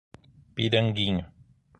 [0.55, 1.29] Piranguinho